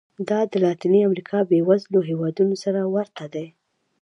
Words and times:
دا 0.29 0.39
د 0.51 0.53
لاتینې 0.65 0.99
امریکا 1.07 1.37
بېوزلو 1.49 1.99
هېوادونو 2.09 2.55
سره 2.63 2.79
ورته 2.95 3.25
دي. 3.33 3.45